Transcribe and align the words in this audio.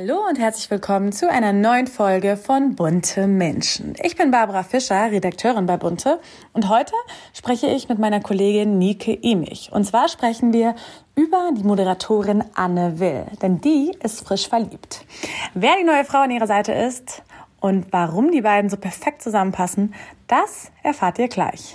Hallo 0.00 0.28
und 0.28 0.38
herzlich 0.38 0.70
willkommen 0.70 1.10
zu 1.10 1.28
einer 1.28 1.52
neuen 1.52 1.88
Folge 1.88 2.36
von 2.36 2.76
Bunte 2.76 3.26
Menschen. 3.26 3.94
Ich 4.00 4.14
bin 4.14 4.30
Barbara 4.30 4.62
Fischer, 4.62 5.10
Redakteurin 5.10 5.66
bei 5.66 5.76
Bunte 5.76 6.20
und 6.52 6.68
heute 6.68 6.92
spreche 7.34 7.66
ich 7.66 7.88
mit 7.88 7.98
meiner 7.98 8.20
Kollegin 8.20 8.78
Nike 8.78 9.18
Emich. 9.20 9.70
Und 9.72 9.82
zwar 9.86 10.08
sprechen 10.08 10.52
wir 10.52 10.76
über 11.16 11.50
die 11.52 11.64
Moderatorin 11.64 12.44
Anne 12.54 13.00
Will, 13.00 13.24
denn 13.42 13.60
die 13.60 13.90
ist 14.00 14.24
frisch 14.24 14.48
verliebt. 14.48 15.04
Wer 15.54 15.74
die 15.80 15.84
neue 15.84 16.04
Frau 16.04 16.18
an 16.18 16.30
ihrer 16.30 16.46
Seite 16.46 16.70
ist 16.70 17.24
und 17.58 17.86
warum 17.90 18.30
die 18.30 18.42
beiden 18.42 18.70
so 18.70 18.76
perfekt 18.76 19.20
zusammenpassen, 19.20 19.94
das 20.28 20.70
erfahrt 20.84 21.18
ihr 21.18 21.26
gleich. 21.26 21.74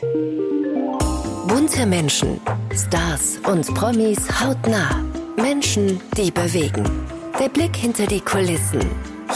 Bunte 1.49 1.85
Menschen, 1.85 2.39
Stars 2.73 3.37
und 3.45 3.73
Promis 3.75 4.29
hautnah. 4.39 5.03
Menschen, 5.35 5.99
die 6.15 6.31
bewegen. 6.31 6.85
Der 7.39 7.49
Blick 7.49 7.75
hinter 7.75 8.05
die 8.05 8.21
Kulissen. 8.21 8.79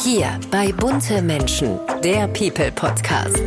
Hier 0.04 0.40
bei 0.52 0.72
Bunte 0.72 1.20
Menschen, 1.24 1.80
der 2.04 2.28
People 2.28 2.72
Podcast. 2.72 3.44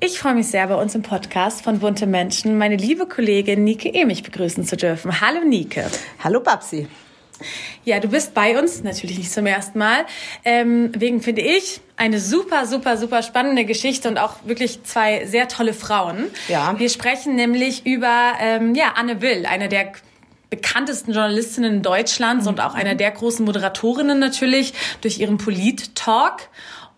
Ich 0.00 0.18
freue 0.18 0.34
mich 0.34 0.48
sehr, 0.48 0.66
bei 0.66 0.74
uns 0.74 0.96
im 0.96 1.02
Podcast 1.02 1.62
von 1.62 1.78
Bunte 1.78 2.08
Menschen 2.08 2.58
meine 2.58 2.74
liebe 2.76 3.06
Kollegin 3.06 3.62
Nike 3.62 3.94
Emich 3.94 4.24
begrüßen 4.24 4.64
zu 4.64 4.76
dürfen. 4.76 5.20
Hallo 5.20 5.44
Nike. 5.44 5.84
Hallo 6.24 6.40
Babsi. 6.40 6.88
Ja, 7.84 8.00
du 8.00 8.08
bist 8.08 8.34
bei 8.34 8.58
uns, 8.58 8.82
natürlich 8.82 9.18
nicht 9.18 9.32
zum 9.32 9.46
ersten 9.46 9.78
Mal. 9.78 10.04
Ähm, 10.44 10.90
wegen 10.96 11.22
finde 11.22 11.42
ich 11.42 11.80
eine 11.96 12.18
super, 12.18 12.66
super, 12.66 12.96
super 12.96 13.22
spannende 13.22 13.64
Geschichte 13.64 14.08
und 14.08 14.18
auch 14.18 14.34
wirklich 14.44 14.82
zwei 14.82 15.26
sehr 15.26 15.46
tolle 15.46 15.74
Frauen. 15.74 16.26
Ja. 16.48 16.76
Wir 16.76 16.88
sprechen 16.88 17.36
nämlich 17.36 17.86
über 17.86 18.32
ähm, 18.40 18.74
ja, 18.74 18.94
Anne 18.96 19.22
Will, 19.22 19.46
eine 19.46 19.68
der 19.68 19.92
bekanntesten 20.52 21.14
Journalistinnen 21.14 21.80
Deutschlands 21.80 22.44
mhm. 22.44 22.50
und 22.50 22.60
auch 22.60 22.74
einer 22.74 22.94
der 22.94 23.10
großen 23.10 23.42
Moderatorinnen 23.42 24.18
natürlich 24.18 24.74
durch 25.00 25.18
ihren 25.18 25.38
Polit-Talk. 25.38 26.50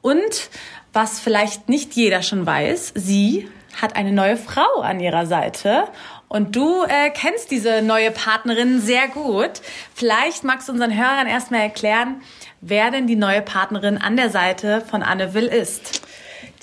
Und 0.03 0.51
was 0.92 1.20
vielleicht 1.20 1.69
nicht 1.69 1.95
jeder 1.95 2.23
schon 2.23 2.45
weiß, 2.45 2.95
sie 2.97 3.48
hat 3.81 3.95
eine 3.95 4.11
neue 4.11 4.37
Frau 4.37 4.81
an 4.81 4.98
ihrer 4.98 5.27
Seite. 5.27 5.84
Und 6.27 6.56
du 6.56 6.83
äh, 6.83 7.11
kennst 7.11 7.53
diese 7.53 7.81
neue 7.81 8.11
Partnerin 8.11 8.81
sehr 8.81 9.06
gut. 9.06 9.62
Vielleicht 9.95 10.42
magst 10.42 10.69
du 10.69 10.73
unseren 10.73 10.97
Hörern 10.97 11.29
erstmal 11.29 11.61
erklären, 11.61 12.23
wer 12.61 12.91
denn 12.91 13.07
die 13.07 13.14
neue 13.14 13.41
Partnerin 13.41 13.98
an 13.98 14.17
der 14.17 14.31
Seite 14.31 14.81
von 14.81 15.05
Anne 15.05 15.33
Will 15.34 15.47
ist. 15.47 16.04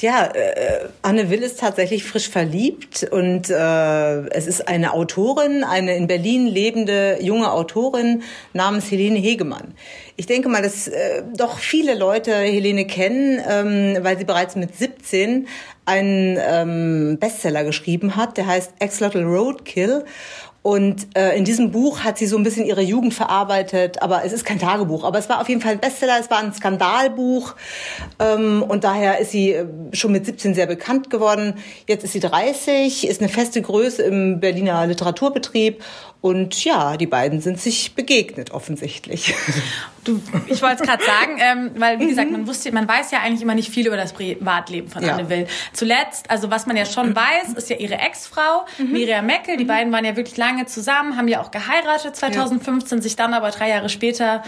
Ja, 0.01 0.31
äh, 0.33 0.87
Anne 1.03 1.29
Will 1.29 1.43
ist 1.43 1.59
tatsächlich 1.59 2.03
frisch 2.03 2.27
verliebt 2.27 3.07
und 3.11 3.51
äh, 3.51 4.27
es 4.29 4.47
ist 4.47 4.67
eine 4.67 4.93
Autorin, 4.93 5.63
eine 5.63 5.95
in 5.95 6.07
Berlin 6.07 6.47
lebende 6.47 7.19
junge 7.21 7.51
Autorin 7.51 8.23
namens 8.53 8.89
Helene 8.89 9.19
Hegemann. 9.19 9.75
Ich 10.15 10.25
denke 10.25 10.49
mal, 10.49 10.63
dass 10.63 10.87
äh, 10.87 11.21
doch 11.35 11.59
viele 11.59 11.93
Leute 11.93 12.33
Helene 12.33 12.85
kennen, 12.85 13.39
ähm, 13.47 14.03
weil 14.03 14.17
sie 14.17 14.25
bereits 14.25 14.55
mit 14.55 14.75
17 14.75 15.47
einen 15.85 16.39
ähm, 16.41 17.17
Bestseller 17.19 17.63
geschrieben 17.63 18.15
hat, 18.15 18.37
der 18.37 18.47
heißt 18.47 18.71
Axolotl 18.79 19.23
Roadkill. 19.23 20.05
Und 20.63 21.07
äh, 21.17 21.35
in 21.35 21.43
diesem 21.43 21.71
Buch 21.71 22.01
hat 22.01 22.19
sie 22.19 22.27
so 22.27 22.37
ein 22.37 22.43
bisschen 22.43 22.65
ihre 22.65 22.83
Jugend 22.83 23.15
verarbeitet, 23.15 24.01
aber 24.01 24.23
es 24.23 24.31
ist 24.31 24.45
kein 24.45 24.59
Tagebuch. 24.59 25.03
Aber 25.03 25.17
es 25.17 25.27
war 25.27 25.41
auf 25.41 25.49
jeden 25.49 25.59
Fall 25.59 25.71
ein 25.71 25.79
Bestseller, 25.79 26.17
es 26.19 26.29
war 26.29 26.37
ein 26.37 26.53
Skandalbuch 26.53 27.55
ähm, 28.19 28.63
und 28.67 28.83
daher 28.83 29.19
ist 29.19 29.31
sie 29.31 29.53
äh, 29.53 29.65
schon 29.93 30.11
mit 30.11 30.25
17 30.27 30.53
sehr 30.53 30.67
bekannt 30.67 31.09
geworden. 31.09 31.55
Jetzt 31.87 32.03
ist 32.03 32.13
sie 32.13 32.19
30, 32.19 33.07
ist 33.07 33.21
eine 33.21 33.29
feste 33.29 33.61
Größe 33.61 34.03
im 34.03 34.39
Berliner 34.39 34.85
Literaturbetrieb 34.85 35.83
und 36.21 36.63
ja, 36.63 36.97
die 36.97 37.07
beiden 37.07 37.41
sind 37.41 37.59
sich 37.59 37.95
begegnet 37.95 38.51
offensichtlich. 38.51 39.33
Du, 40.03 40.19
ich 40.47 40.63
wollte 40.63 40.81
es 40.81 40.89
gerade 40.89 41.03
sagen, 41.03 41.37
ähm, 41.37 41.71
weil 41.75 41.99
wie 41.99 42.07
gesagt, 42.07 42.31
man 42.31 42.47
wusste, 42.47 42.71
man 42.71 42.87
weiß 42.87 43.11
ja 43.11 43.19
eigentlich 43.19 43.43
immer 43.43 43.53
nicht 43.53 43.69
viel 43.69 43.85
über 43.85 43.97
das 43.97 44.13
Privatleben 44.13 44.89
von 44.89 45.03
ja. 45.03 45.13
Anne 45.13 45.29
Will. 45.29 45.45
Zuletzt, 45.73 46.27
also 46.31 46.49
was 46.49 46.65
man 46.65 46.75
ja 46.75 46.87
schon 46.87 47.15
weiß, 47.15 47.53
ist 47.55 47.69
ja 47.69 47.75
ihre 47.75 47.99
Ex-Frau 47.99 48.65
mhm. 48.79 48.93
Miriam 48.93 49.27
Meckel. 49.27 49.57
Die 49.57 49.63
mhm. 49.63 49.67
beiden 49.67 49.93
waren 49.93 50.03
ja 50.03 50.15
wirklich 50.15 50.37
lange 50.37 50.65
zusammen, 50.65 51.17
haben 51.17 51.27
ja 51.27 51.39
auch 51.39 51.51
geheiratet 51.51 52.15
2015, 52.15 52.97
ja. 52.97 53.01
sich 53.03 53.15
dann 53.15 53.35
aber 53.35 53.51
drei 53.51 53.69
Jahre 53.69 53.89
später 53.89 54.41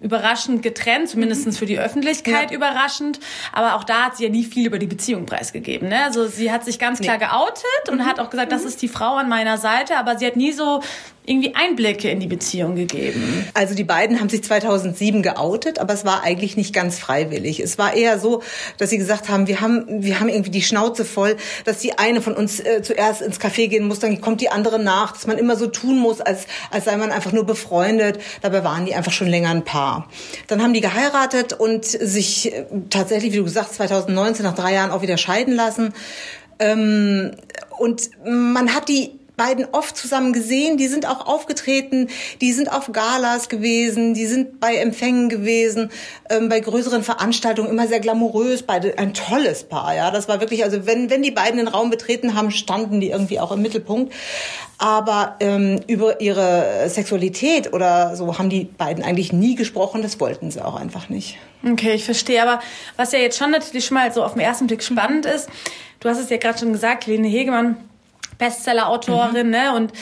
überraschend 0.00 0.62
getrennt, 0.62 1.08
zumindest 1.08 1.58
für 1.58 1.66
die 1.66 1.78
Öffentlichkeit 1.78 2.50
ja. 2.50 2.56
überraschend. 2.56 3.18
Aber 3.52 3.74
auch 3.74 3.84
da 3.84 4.06
hat 4.06 4.16
sie 4.16 4.24
ja 4.24 4.30
nie 4.30 4.44
viel 4.44 4.66
über 4.66 4.78
die 4.78 4.86
Beziehung 4.86 5.26
preisgegeben. 5.26 5.88
Ne? 5.88 6.04
Also 6.04 6.26
sie 6.28 6.52
hat 6.52 6.64
sich 6.64 6.78
ganz 6.78 7.00
klar 7.00 7.18
nee. 7.18 7.24
geoutet 7.24 7.88
und 7.90 7.98
mhm. 7.98 8.06
hat 8.06 8.20
auch 8.20 8.30
gesagt, 8.30 8.52
das 8.52 8.62
mhm. 8.62 8.68
ist 8.68 8.82
die 8.82 8.88
Frau 8.88 9.16
an 9.16 9.28
meiner 9.28 9.58
Seite, 9.58 9.96
aber 9.96 10.16
sie 10.16 10.26
hat 10.26 10.36
nie 10.36 10.52
so 10.52 10.80
irgendwie 11.28 11.54
Einblicke 11.54 12.08
in 12.08 12.20
die 12.20 12.26
Beziehung 12.26 12.74
gegeben. 12.74 13.46
Also 13.54 13.74
die 13.74 13.84
beiden 13.84 14.18
haben 14.18 14.28
sich 14.28 14.42
2007 14.42 15.22
geoutet, 15.22 15.78
aber 15.78 15.92
es 15.92 16.04
war 16.04 16.22
eigentlich 16.22 16.56
nicht 16.56 16.72
ganz 16.72 16.98
freiwillig. 16.98 17.60
Es 17.60 17.76
war 17.76 17.94
eher 17.94 18.18
so, 18.18 18.42
dass 18.78 18.90
sie 18.90 18.98
gesagt 18.98 19.28
haben, 19.28 19.46
wir 19.46 19.60
haben, 19.60 19.84
wir 20.02 20.20
haben 20.20 20.28
irgendwie 20.28 20.50
die 20.50 20.62
Schnauze 20.62 21.04
voll, 21.04 21.36
dass 21.64 21.78
die 21.78 21.98
eine 21.98 22.22
von 22.22 22.34
uns 22.34 22.60
äh, 22.60 22.82
zuerst 22.82 23.20
ins 23.20 23.40
Café 23.40 23.68
gehen 23.68 23.86
muss, 23.86 23.98
dann 23.98 24.20
kommt 24.20 24.40
die 24.40 24.48
andere 24.48 24.78
nach, 24.78 25.12
dass 25.12 25.26
man 25.26 25.38
immer 25.38 25.56
so 25.56 25.66
tun 25.66 25.98
muss, 25.98 26.20
als, 26.20 26.46
als 26.70 26.86
sei 26.86 26.96
man 26.96 27.12
einfach 27.12 27.32
nur 27.32 27.44
befreundet. 27.44 28.20
Dabei 28.40 28.64
waren 28.64 28.86
die 28.86 28.94
einfach 28.94 29.12
schon 29.12 29.28
länger 29.28 29.50
ein 29.50 29.64
Paar. 29.64 29.87
Dann 30.46 30.62
haben 30.62 30.72
die 30.72 30.80
geheiratet 30.80 31.52
und 31.52 31.84
sich 31.84 32.52
äh, 32.52 32.66
tatsächlich, 32.90 33.32
wie 33.32 33.38
du 33.38 33.44
gesagt, 33.44 33.74
2019 33.74 34.44
nach 34.44 34.54
drei 34.54 34.74
Jahren 34.74 34.90
auch 34.90 35.02
wieder 35.02 35.16
scheiden 35.16 35.54
lassen. 35.54 35.92
Ähm, 36.58 37.32
und 37.78 38.10
man 38.24 38.74
hat 38.74 38.88
die 38.88 39.17
beiden 39.38 39.66
oft 39.72 39.96
zusammen 39.96 40.34
gesehen. 40.34 40.76
Die 40.76 40.88
sind 40.88 41.08
auch 41.08 41.26
aufgetreten, 41.26 42.08
die 42.42 42.52
sind 42.52 42.70
auf 42.70 42.92
Galas 42.92 43.48
gewesen, 43.48 44.12
die 44.12 44.26
sind 44.26 44.60
bei 44.60 44.76
Empfängen 44.76 45.30
gewesen, 45.30 45.90
ähm, 46.28 46.50
bei 46.50 46.60
größeren 46.60 47.02
Veranstaltungen 47.02 47.70
immer 47.70 47.88
sehr 47.88 48.00
glamourös. 48.00 48.64
Beide 48.64 48.98
ein 48.98 49.14
tolles 49.14 49.64
Paar, 49.64 49.94
ja. 49.94 50.10
Das 50.10 50.28
war 50.28 50.40
wirklich, 50.40 50.62
also 50.64 50.84
wenn 50.84 51.08
wenn 51.08 51.22
die 51.22 51.30
beiden 51.30 51.56
den 51.56 51.68
Raum 51.68 51.88
betreten 51.88 52.34
haben, 52.34 52.50
standen 52.50 53.00
die 53.00 53.08
irgendwie 53.08 53.40
auch 53.40 53.52
im 53.52 53.62
Mittelpunkt. 53.62 54.12
Aber 54.76 55.36
ähm, 55.40 55.80
über 55.86 56.20
ihre 56.20 56.88
Sexualität 56.88 57.72
oder 57.72 58.14
so 58.14 58.38
haben 58.38 58.50
die 58.50 58.64
beiden 58.64 59.02
eigentlich 59.02 59.32
nie 59.32 59.54
gesprochen. 59.54 60.02
Das 60.02 60.20
wollten 60.20 60.50
sie 60.50 60.64
auch 60.64 60.76
einfach 60.76 61.08
nicht. 61.08 61.38
Okay, 61.64 61.94
ich 61.94 62.04
verstehe. 62.04 62.42
Aber 62.42 62.60
was 62.96 63.12
ja 63.12 63.18
jetzt 63.18 63.38
schon 63.38 63.50
natürlich 63.50 63.86
schon 63.86 63.96
mal 63.96 64.12
so 64.12 64.22
auf 64.22 64.34
den 64.34 64.42
ersten 64.42 64.66
Blick 64.66 64.82
spannend 64.82 65.26
ist, 65.26 65.48
du 66.00 66.08
hast 66.08 66.18
es 66.18 66.30
ja 66.30 66.36
gerade 66.36 66.58
schon 66.58 66.72
gesagt, 66.72 67.06
Lene 67.06 67.28
Hegemann 67.28 67.76
Bestseller-Autorin 68.38 69.46
mhm. 69.46 69.50
ne, 69.50 69.74
und 69.74 69.92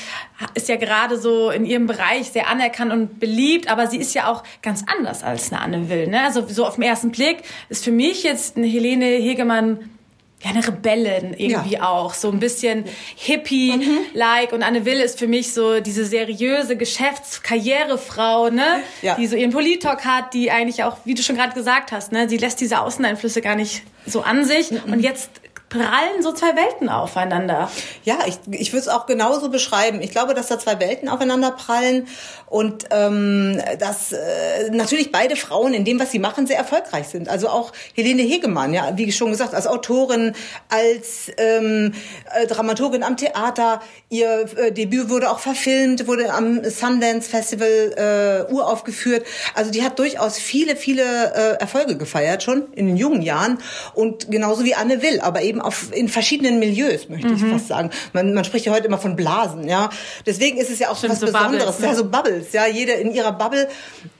ist 0.54 0.68
ja 0.68 0.76
gerade 0.76 1.18
so 1.18 1.50
in 1.50 1.64
ihrem 1.64 1.86
Bereich 1.86 2.30
sehr 2.30 2.48
anerkannt 2.48 2.92
und 2.92 3.18
beliebt, 3.18 3.70
aber 3.70 3.86
sie 3.86 3.96
ist 3.96 4.14
ja 4.14 4.30
auch 4.30 4.42
ganz 4.62 4.84
anders 4.86 5.22
als 5.22 5.50
eine 5.50 5.62
Anne 5.62 5.88
Will. 5.88 6.06
Ne? 6.08 6.22
Also 6.22 6.46
so 6.46 6.66
auf 6.66 6.74
den 6.74 6.82
ersten 6.82 7.10
Blick 7.10 7.38
ist 7.68 7.82
für 7.82 7.92
mich 7.92 8.22
jetzt 8.22 8.56
eine 8.56 8.66
Helene 8.66 9.06
Hegemann 9.06 9.90
ja, 10.42 10.50
eine 10.50 10.66
Rebellin 10.66 11.34
irgendwie 11.36 11.74
ja. 11.74 11.88
auch. 11.88 12.12
So 12.12 12.30
ein 12.30 12.38
bisschen 12.40 12.84
Hippie-like. 13.16 14.50
Mhm. 14.50 14.56
Und 14.56 14.62
Anne 14.62 14.84
Will 14.84 15.00
ist 15.00 15.18
für 15.18 15.26
mich 15.26 15.54
so 15.54 15.80
diese 15.80 16.04
seriöse 16.04 16.76
Geschäftskarrierefrau, 16.76 18.50
ne? 18.50 18.82
Ja. 19.00 19.14
Die 19.14 19.26
so 19.26 19.36
ihren 19.36 19.50
Politalk 19.50 20.04
hat, 20.04 20.34
die 20.34 20.50
eigentlich 20.50 20.84
auch, 20.84 20.98
wie 21.04 21.14
du 21.14 21.22
schon 21.22 21.36
gerade 21.36 21.54
gesagt 21.54 21.90
hast, 21.90 22.12
ne? 22.12 22.28
Sie 22.28 22.36
lässt 22.36 22.60
diese 22.60 22.80
Außeneinflüsse 22.80 23.40
gar 23.40 23.56
nicht 23.56 23.82
so 24.04 24.22
an 24.22 24.44
sich. 24.44 24.72
Mhm. 24.72 24.92
Und 24.92 25.00
jetzt 25.00 25.30
prallen 25.68 26.22
so 26.22 26.32
zwei 26.32 26.54
Welten 26.54 26.88
aufeinander. 26.88 27.70
Ja, 28.04 28.18
ich, 28.26 28.38
ich 28.52 28.72
würde 28.72 28.82
es 28.82 28.88
auch 28.88 29.06
genauso 29.06 29.48
beschreiben. 29.48 30.00
Ich 30.00 30.10
glaube, 30.12 30.34
dass 30.34 30.46
da 30.46 30.58
zwei 30.58 30.78
Welten 30.78 31.08
aufeinander 31.08 31.50
prallen 31.50 32.06
und 32.46 32.86
ähm, 32.90 33.60
dass 33.78 34.12
äh, 34.12 34.70
natürlich 34.70 35.10
beide 35.10 35.34
Frauen 35.36 35.74
in 35.74 35.84
dem, 35.84 35.98
was 35.98 36.12
sie 36.12 36.20
machen, 36.20 36.46
sehr 36.46 36.56
erfolgreich 36.56 37.08
sind. 37.08 37.28
Also 37.28 37.48
auch 37.48 37.72
Helene 37.94 38.22
Hegemann, 38.22 38.72
ja, 38.72 38.96
wie 38.96 39.10
schon 39.10 39.30
gesagt, 39.30 39.54
als 39.54 39.66
Autorin, 39.66 40.34
als 40.68 41.32
ähm, 41.36 41.92
äh, 42.34 42.46
Dramaturgin 42.46 43.02
am 43.02 43.16
Theater. 43.16 43.80
Ihr 44.08 44.46
äh, 44.56 44.70
Debüt 44.70 45.10
wurde 45.10 45.30
auch 45.30 45.40
verfilmt, 45.40 46.06
wurde 46.06 46.32
am 46.32 46.62
Sundance 46.64 47.28
Festival 47.28 48.46
äh, 48.48 48.52
uraufgeführt. 48.52 49.26
Also 49.54 49.72
die 49.72 49.82
hat 49.82 49.98
durchaus 49.98 50.38
viele, 50.38 50.76
viele 50.76 51.02
äh, 51.02 51.60
Erfolge 51.60 51.96
gefeiert 51.96 52.44
schon 52.44 52.72
in 52.72 52.86
den 52.86 52.96
jungen 52.96 53.22
Jahren 53.22 53.58
und 53.94 54.30
genauso 54.30 54.64
wie 54.64 54.74
Anne 54.74 55.02
Will, 55.02 55.20
aber 55.20 55.42
eben 55.42 55.55
auf, 55.60 55.92
in 55.92 56.08
verschiedenen 56.08 56.58
Milieus, 56.58 57.08
möchte 57.08 57.28
mhm. 57.28 57.34
ich 57.34 57.44
fast 57.44 57.68
sagen. 57.68 57.90
Man, 58.12 58.34
man 58.34 58.44
spricht 58.44 58.66
ja 58.66 58.72
heute 58.72 58.86
immer 58.86 58.98
von 58.98 59.16
Blasen, 59.16 59.68
ja. 59.68 59.90
Deswegen 60.24 60.58
ist 60.58 60.70
es 60.70 60.78
ja 60.78 60.90
auch 60.90 60.96
Stimmt, 60.96 61.12
was 61.12 61.20
so 61.20 61.26
Besonderes. 61.26 61.64
Bubbles, 61.64 61.78
ne? 61.80 61.86
Ja, 61.86 61.94
so 61.94 62.04
Bubbles, 62.08 62.52
ja, 62.52 62.66
jede 62.66 62.92
in 62.92 63.12
ihrer 63.12 63.32
Bubble. 63.32 63.68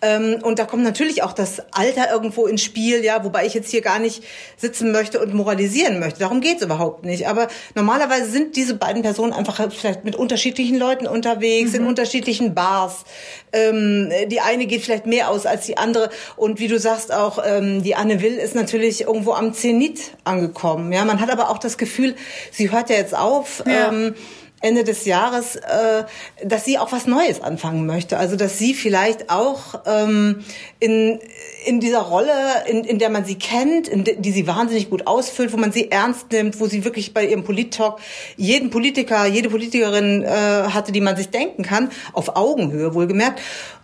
Ähm, 0.03 0.38
und 0.43 0.59
da 0.59 0.65
kommt 0.65 0.83
natürlich 0.83 1.23
auch 1.23 1.33
das 1.33 1.62
Alter 1.73 2.11
irgendwo 2.11 2.47
ins 2.47 2.62
Spiel, 2.62 3.05
ja, 3.05 3.25
wobei 3.25 3.47
ich 3.47 3.55
jetzt 3.55 3.71
hier 3.71 3.81
gar 3.81 3.99
nicht 3.99 4.23
sitzen 4.56 4.93
möchte 4.93 5.21
und 5.21 5.35
moralisieren 5.35 5.99
möchte. 6.00 6.21
Darum 6.21 6.41
geht's 6.41 6.62
überhaupt 6.62 7.05
nicht. 7.05 7.29
Aber 7.29 7.49
normalerweise 7.75 8.31
sind 8.31 8.56
diese 8.56 8.75
beiden 8.75 9.03
Personen 9.03 9.33
einfach 9.33 9.61
vielleicht 9.73 10.05
mit 10.05 10.17
unterschiedlichen 10.17 10.79
Leuten 10.79 11.06
unterwegs, 11.06 11.73
mhm. 11.73 11.81
in 11.81 11.87
unterschiedlichen 11.87 12.55
Bars. 12.55 13.05
Ähm, 13.53 14.11
die 14.29 14.41
eine 14.41 14.67
geht 14.67 14.83
vielleicht 14.83 15.06
mehr 15.06 15.31
aus 15.31 15.47
als 15.47 15.67
die 15.67 15.77
andere. 15.77 16.11
Und 16.37 16.59
wie 16.59 16.69
du 16.69 16.79
sagst 16.79 17.12
auch, 17.12 17.38
ähm, 17.44 17.83
die 17.83 17.94
Anne 17.94 18.23
Will 18.23 18.35
ist 18.35 18.55
natürlich 18.55 19.03
irgendwo 19.03 19.33
am 19.33 19.55
Zenit 19.55 20.12
angekommen. 20.25 20.93
Ja, 20.93 21.05
man 21.05 21.21
hat 21.21 21.25
aber 21.31 21.50
auch 21.50 21.58
das 21.58 21.78
Gefühl, 21.78 22.14
sie 22.50 22.70
hört 22.70 22.90
ja 22.90 22.96
jetzt 22.96 23.17
auf. 23.17 23.62
Ja. 23.67 23.88
Ähm, 23.88 24.14
Ende 24.62 24.84
des 24.84 25.05
Jahres, 25.05 25.56
äh, 25.56 26.05
dass 26.43 26.64
sie 26.64 26.78
auch 26.78 26.90
was 26.90 27.06
Neues 27.06 27.43
anfangen 27.43 27.84
möchte. 27.84 28.17
Also 28.17 28.37
dass 28.37 28.58
sie 28.58 28.73
vielleicht 28.73 29.31
auch 29.31 29.82
ähm, 29.84 30.44
in, 30.81 31.20
in 31.67 31.78
dieser 31.78 32.00
Rolle, 32.00 32.32
in, 32.67 32.82
in 32.84 32.99
der 32.99 33.11
man 33.11 33.26
sie 33.26 33.34
kennt, 33.34 33.87
in 33.87 34.05
de, 34.05 34.17
die 34.19 34.32
sie 34.32 34.46
wahnsinnig 34.46 34.88
gut 34.88 35.06
ausfüllt, 35.06 35.52
wo 35.52 35.58
man 35.58 35.73
sie 35.73 35.90
ernst 35.90 36.32
nimmt, 36.32 36.58
wo 36.58 36.67
sie 36.67 36.84
wirklich 36.84 37.12
bei 37.12 37.26
ihrem 37.26 37.44
Polit-Talk 37.44 38.00
jeden 38.37 38.70
Politiker, 38.70 39.26
jede 39.26 39.50
Politikerin 39.50 40.23
äh, 40.23 40.28
hatte, 40.28 40.90
die 40.90 41.02
man 41.02 41.17
sich 41.17 41.28
denken 41.28 41.62
kann, 41.62 41.90
auf 42.14 42.34
Augenhöhe 42.34 42.94
wohlgemerkt. 42.94 43.40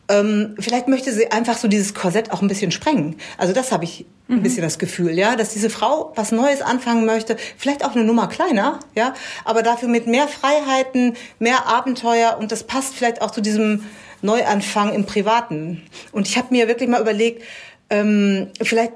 Ähm, 0.09 0.57
vielleicht 0.59 0.89
möchte 0.89 1.13
sie 1.13 1.31
einfach 1.31 1.57
so 1.57 1.69
dieses 1.69 1.95
Korsett 1.95 2.33
auch 2.33 2.43
ein 2.43 2.49
bisschen 2.49 2.73
sprengen. 2.73 3.17
Also 3.39 3.53
das 3.53 3.73
habe 3.73 3.85
ich 3.85 4.05
ein 4.29 4.39
mhm. 4.39 4.43
bisschen 4.43 4.63
das 4.63 4.79
Gefühl, 4.79 5.17
ja, 5.17 5.37
dass 5.37 5.51
diese 5.51 5.71
Frau 5.71 6.13
was 6.17 6.33
Neues 6.33 6.61
anfangen 6.61 7.07
möchte, 7.07 7.37
vielleicht 7.57 7.85
auch 7.85 7.95
eine 7.95 8.05
Nummer 8.05 8.29
kleiner, 8.29 8.81
ja, 8.95 9.15
aber 9.45 9.63
dafür 9.63 9.89
mit 9.89 10.07
mehr 10.07 10.29
Freiheiten, 10.29 11.15
mehr 11.39 11.67
Abenteuer 11.67 12.37
und 12.39 12.53
das 12.53 12.65
passt 12.65 12.95
vielleicht 12.95 13.23
auch 13.23 13.31
zu 13.31 13.41
diesem 13.41 13.85
Neuanfang 14.23 14.93
im 14.93 15.07
Privaten. 15.07 15.83
Und 16.13 16.29
ich 16.29 16.37
habe 16.37 16.49
mir 16.51 16.69
wirklich 16.69 16.89
mal 16.89 17.01
überlegt, 17.01 17.43
ähm, 17.91 18.49
vielleicht 18.61 18.93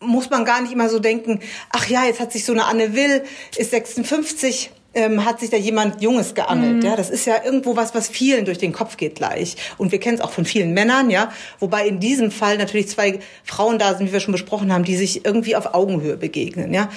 muss 0.00 0.30
man 0.30 0.44
gar 0.44 0.62
nicht 0.62 0.72
immer 0.72 0.88
so 0.88 0.98
denken, 0.98 1.40
ach 1.70 1.88
ja, 1.88 2.04
jetzt 2.04 2.20
hat 2.20 2.32
sich 2.32 2.44
so 2.44 2.52
eine 2.52 2.66
Anne 2.66 2.94
Will, 2.94 3.24
ist 3.56 3.72
56, 3.72 4.70
ähm, 4.98 5.24
hat 5.24 5.38
sich 5.38 5.50
da 5.50 5.56
jemand 5.56 6.02
Junges 6.02 6.34
geangelt. 6.34 6.76
Mhm. 6.76 6.82
Ja, 6.82 6.96
das 6.96 7.08
ist 7.08 7.24
ja 7.24 7.36
irgendwo 7.44 7.76
was, 7.76 7.94
was 7.94 8.08
vielen 8.08 8.44
durch 8.44 8.58
den 8.58 8.72
Kopf 8.72 8.96
geht 8.96 9.14
gleich. 9.14 9.56
Und 9.78 9.92
wir 9.92 10.00
kennen 10.00 10.16
es 10.16 10.20
auch 10.20 10.32
von 10.32 10.44
vielen 10.44 10.74
Männern, 10.74 11.08
ja. 11.08 11.30
Wobei 11.60 11.86
in 11.86 12.00
diesem 12.00 12.30
Fall 12.30 12.58
natürlich 12.58 12.88
zwei 12.88 13.20
Frauen 13.44 13.78
da 13.78 13.94
sind, 13.94 14.08
wie 14.08 14.12
wir 14.12 14.20
schon 14.20 14.32
besprochen 14.32 14.72
haben, 14.72 14.84
die 14.84 14.96
sich 14.96 15.24
irgendwie 15.24 15.54
auf 15.54 15.74
Augenhöhe 15.74 16.16
begegnen, 16.16 16.74
ja. 16.74 16.90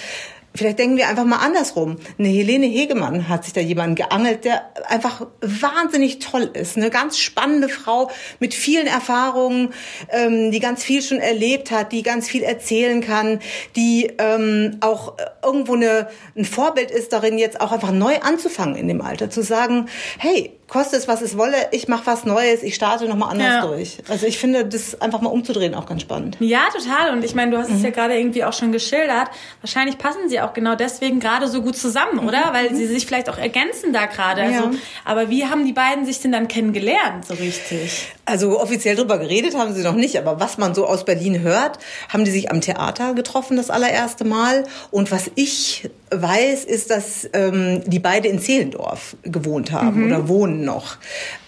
Vielleicht 0.53 0.79
denken 0.79 0.97
wir 0.97 1.07
einfach 1.07 1.23
mal 1.23 1.37
andersrum. 1.37 1.95
Eine 2.19 2.27
Helene 2.27 2.65
Hegemann 2.65 3.29
hat 3.29 3.45
sich 3.45 3.53
da 3.53 3.61
jemanden 3.61 3.95
geangelt, 3.95 4.43
der 4.43 4.69
einfach 4.89 5.27
wahnsinnig 5.39 6.19
toll 6.19 6.49
ist. 6.53 6.75
Eine 6.75 6.89
ganz 6.89 7.17
spannende 7.19 7.69
Frau 7.69 8.11
mit 8.39 8.53
vielen 8.53 8.87
Erfahrungen, 8.87 9.69
ähm, 10.09 10.51
die 10.51 10.59
ganz 10.59 10.83
viel 10.83 11.01
schon 11.01 11.19
erlebt 11.19 11.71
hat, 11.71 11.93
die 11.93 12.03
ganz 12.03 12.27
viel 12.27 12.43
erzählen 12.43 12.99
kann, 12.99 13.39
die 13.77 14.11
ähm, 14.17 14.77
auch 14.81 15.13
irgendwo 15.43 15.75
eine, 15.75 16.09
ein 16.35 16.45
Vorbild 16.45 16.91
ist 16.91 17.13
darin, 17.13 17.37
jetzt 17.37 17.61
auch 17.61 17.71
einfach 17.71 17.91
neu 17.91 18.19
anzufangen 18.19 18.75
in 18.75 18.89
dem 18.89 19.01
Alter. 19.01 19.29
Zu 19.29 19.43
sagen, 19.43 19.87
hey, 20.17 20.51
koste 20.71 20.95
es, 20.95 21.09
was 21.09 21.21
es 21.21 21.37
wolle, 21.37 21.57
ich 21.71 21.89
mache 21.89 22.05
was 22.05 22.23
Neues, 22.23 22.63
ich 22.63 22.75
starte 22.75 23.05
nochmal 23.05 23.31
anders 23.31 23.47
ja. 23.47 23.67
durch. 23.67 23.97
Also 24.07 24.25
ich 24.25 24.37
finde, 24.37 24.63
das 24.63 25.01
einfach 25.01 25.19
mal 25.19 25.27
umzudrehen 25.27 25.75
auch 25.75 25.85
ganz 25.85 26.01
spannend. 26.01 26.37
Ja, 26.39 26.61
total. 26.73 27.11
Und 27.11 27.25
ich 27.25 27.35
meine, 27.35 27.51
du 27.51 27.57
hast 27.57 27.69
mhm. 27.69 27.75
es 27.75 27.83
ja 27.83 27.89
gerade 27.89 28.17
irgendwie 28.17 28.45
auch 28.45 28.53
schon 28.53 28.71
geschildert. 28.71 29.27
Wahrscheinlich 29.59 29.97
passen 29.97 30.29
sie 30.29 30.39
auch 30.39 30.53
genau 30.53 30.75
deswegen 30.75 31.19
gerade 31.19 31.49
so 31.49 31.61
gut 31.61 31.75
zusammen, 31.75 32.21
mhm. 32.21 32.27
oder? 32.29 32.53
Weil 32.53 32.69
mhm. 32.69 32.77
sie 32.77 32.87
sich 32.87 33.05
vielleicht 33.05 33.29
auch 33.29 33.37
ergänzen 33.37 33.91
da 33.91 34.05
gerade. 34.05 34.43
Also, 34.43 34.63
ja. 34.63 34.71
Aber 35.03 35.29
wie 35.29 35.45
haben 35.45 35.65
die 35.65 35.73
beiden 35.73 36.05
sich 36.05 36.21
denn 36.21 36.31
dann 36.31 36.47
kennengelernt, 36.47 37.25
so 37.25 37.33
richtig? 37.33 38.07
Also 38.23 38.57
offiziell 38.61 38.95
drüber 38.95 39.17
geredet 39.17 39.57
haben 39.57 39.73
sie 39.73 39.83
noch 39.83 39.95
nicht, 39.95 40.17
aber 40.17 40.39
was 40.39 40.57
man 40.57 40.73
so 40.73 40.85
aus 40.85 41.03
Berlin 41.03 41.41
hört, 41.41 41.79
haben 42.07 42.23
die 42.23 42.31
sich 42.31 42.49
am 42.49 42.61
Theater 42.61 43.13
getroffen 43.13 43.57
das 43.57 43.69
allererste 43.69 44.23
Mal. 44.23 44.63
Und 44.89 45.11
was 45.11 45.29
ich 45.35 45.89
weiß, 46.11 46.63
ist, 46.63 46.91
dass 46.91 47.29
ähm, 47.33 47.81
die 47.85 47.99
beide 47.99 48.29
in 48.29 48.39
Zehlendorf 48.39 49.17
gewohnt 49.23 49.73
haben 49.73 49.99
mhm. 49.99 50.05
oder 50.05 50.27
wohnen 50.29 50.60
noch. 50.61 50.97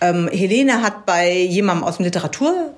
Ähm, 0.02 0.30
Helene 0.32 0.82
hat 0.82 1.06
bei 1.06 1.32
jemandem 1.32 1.84
aus 1.84 1.98
dem 1.98 2.06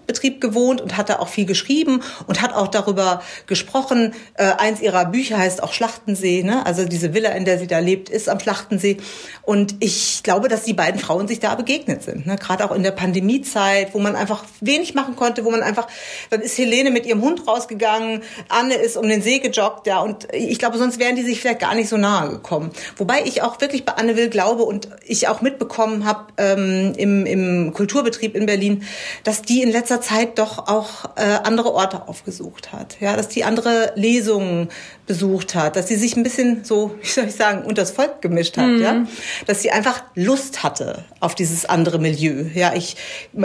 Literaturbetrieb 0.05 0.41
gewohnt 0.41 0.81
und 0.81 0.97
hat 0.97 1.09
da 1.09 1.19
auch 1.19 1.27
viel 1.27 1.45
geschrieben 1.45 2.01
und 2.27 2.41
hat 2.41 2.53
auch 2.53 2.67
darüber 2.67 3.21
gesprochen. 3.47 4.13
Äh, 4.35 4.51
eins 4.57 4.81
ihrer 4.81 5.05
Bücher 5.05 5.37
heißt 5.37 5.63
auch 5.63 5.73
Schlachtensee, 5.73 6.43
ne? 6.43 6.65
also 6.65 6.85
diese 6.85 7.13
Villa, 7.13 7.29
in 7.31 7.45
der 7.45 7.59
sie 7.59 7.67
da 7.67 7.79
lebt, 7.79 8.09
ist 8.09 8.29
am 8.29 8.39
Schlachtensee. 8.39 8.97
Und 9.43 9.75
ich 9.79 10.21
glaube, 10.23 10.47
dass 10.47 10.63
die 10.63 10.73
beiden 10.73 10.99
Frauen 10.99 11.27
sich 11.27 11.39
da 11.39 11.55
begegnet 11.55 12.03
sind, 12.03 12.25
ne? 12.25 12.35
gerade 12.35 12.65
auch 12.65 12.71
in 12.71 12.83
der 12.83 12.91
Pandemiezeit, 12.91 13.93
wo 13.93 13.99
man 13.99 14.15
einfach 14.15 14.45
wenig 14.61 14.93
machen 14.93 15.15
konnte, 15.15 15.45
wo 15.45 15.51
man 15.51 15.63
einfach, 15.63 15.87
dann 16.29 16.41
ist 16.41 16.57
Helene 16.57 16.91
mit 16.91 17.05
ihrem 17.05 17.21
Hund 17.21 17.47
rausgegangen, 17.47 18.21
Anne 18.49 18.75
ist 18.75 18.97
um 18.97 19.07
den 19.07 19.21
See 19.21 19.39
gejoggt, 19.39 19.87
ja, 19.87 19.99
und 19.99 20.27
ich 20.31 20.59
glaube, 20.59 20.77
sonst 20.77 20.99
wären 20.99 21.15
die 21.15 21.23
sich 21.23 21.39
vielleicht 21.39 21.59
gar 21.59 21.75
nicht 21.75 21.89
so 21.89 21.97
nahe 21.97 22.29
gekommen. 22.29 22.71
Wobei 22.97 23.23
ich 23.25 23.41
auch 23.41 23.59
wirklich 23.61 23.85
bei 23.85 23.93
Anne 23.93 24.15
Will 24.15 24.29
glaube 24.29 24.63
und 24.63 24.89
ich 25.05 25.27
auch 25.27 25.41
mitbekommen 25.41 26.05
habe 26.05 26.25
ähm, 26.37 26.93
im, 26.97 27.25
im 27.25 27.73
Kulturbetrieb 27.73 28.35
in 28.35 28.45
Berlin, 28.45 28.83
dass 29.23 29.41
die 29.41 29.61
in 29.61 29.71
letzter 29.71 29.94
Zeit 30.01 30.37
doch 30.39 30.67
auch 30.67 31.05
äh, 31.15 31.39
andere 31.43 31.73
Orte 31.73 32.07
aufgesucht 32.07 32.71
hat. 32.71 32.97
Ja, 32.99 33.15
dass 33.15 33.27
die 33.27 33.43
andere 33.43 33.93
Lesungen 33.95 34.69
besucht 35.07 35.55
hat, 35.55 35.75
dass 35.75 35.87
sie 35.87 35.95
sich 35.95 36.15
ein 36.15 36.23
bisschen 36.23 36.63
so, 36.63 36.95
wie 37.01 37.07
soll 37.07 37.25
ich 37.25 37.35
sagen, 37.35 37.65
unters 37.65 37.91
Volk 37.91 38.21
gemischt 38.21 38.57
hat, 38.57 38.67
mhm. 38.67 38.81
ja, 38.81 39.05
dass 39.45 39.61
sie 39.61 39.71
einfach 39.71 40.03
Lust 40.15 40.63
hatte 40.63 41.05
auf 41.19 41.35
dieses 41.35 41.65
andere 41.65 41.99
Milieu. 41.99 42.45
Ja, 42.53 42.73
ich 42.73 42.95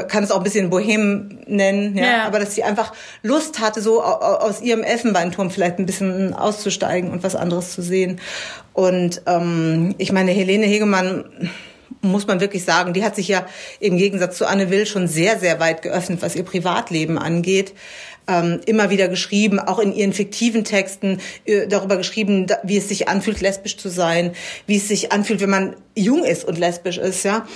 kann 0.09 0.25
es 0.25 0.31
auch 0.31 0.39
ein 0.39 0.45
bisschen 0.45 0.71
Bohem 0.71 1.41
nennen, 1.47 1.97
ja, 1.97 2.05
ja. 2.05 2.25
aber 2.25 2.39
dass 2.39 2.55
sie 2.55 2.65
einfach 2.65 2.93
Lust 3.23 3.61
hatte, 3.61 3.83
so 3.83 4.03
aus 4.03 4.61
ihrem 4.61 4.83
Elfenbeinturm 4.83 5.51
vielleicht 5.51 5.79
ein 5.79 5.87
bisschen 5.87 6.35
auszusteigen 6.35 7.11
und 7.11 7.23
was 7.23 7.37
anderes 7.37 7.73
zu 7.73 7.83
sehen. 7.83 8.21
Und 8.73 9.23
ähm, 9.27 9.95
ich 9.99 10.13
meine, 10.13 10.31
Helene 10.31 10.67
Hegemann 10.67 11.25
muss 12.03 12.27
man 12.27 12.41
wirklich 12.41 12.65
sagen, 12.65 12.93
die 12.93 13.05
hat 13.05 13.15
sich 13.15 13.29
ja 13.29 13.47
im 13.79 13.97
Gegensatz 13.97 14.39
zu 14.39 14.47
Anne 14.47 14.71
Will 14.71 14.87
schon 14.87 15.07
sehr, 15.07 15.39
sehr 15.39 15.61
weit 15.61 15.83
geöffnet, 15.83 16.23
was 16.23 16.35
ihr 16.35 16.45
Privatleben 16.45 17.19
angeht 17.19 17.75
ähm, 18.31 18.61
immer 18.67 18.91
wieder 18.91 19.09
geschrieben, 19.09 19.59
auch 19.59 19.79
in 19.79 19.93
ihren 19.93 20.13
fiktiven 20.13 20.65
Texten 20.65 21.21
äh, 21.45 21.67
darüber 21.67 21.97
geschrieben, 21.97 22.47
wie 22.63 22.77
es 22.77 22.89
sich 22.89 23.09
anfühlt, 23.09 23.41
lesbisch 23.41 23.77
zu 23.77 23.89
sein, 23.89 24.33
wie 24.67 24.77
es 24.77 24.89
sich 24.89 25.13
anfühlt, 25.13 25.41
wenn 25.41 25.51
man 25.51 25.77
jung 25.97 26.25
ist 26.25 26.45
und 26.45 26.59
lesbisch 26.59 26.99
ist, 26.99 27.25
ja. 27.25 27.47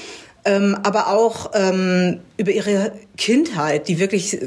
Ähm, 0.47 0.77
aber 0.83 1.09
auch 1.09 1.53
ähm, 1.55 2.21
über 2.37 2.51
ihre 2.51 2.93
Kindheit, 3.17 3.89
die 3.89 3.99
wirklich, 3.99 4.39